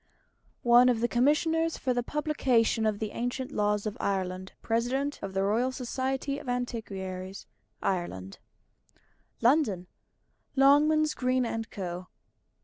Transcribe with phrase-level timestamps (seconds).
[0.65, 5.35] _One of the Commissioners for the Publication of the Ancient Laws of Ireland President of
[5.35, 7.45] the Royal Society of Antiquaries,
[7.83, 8.39] Ireland_
[9.41, 9.85] LONDON:
[10.55, 12.07] LONGMANS, GREEN, & CO.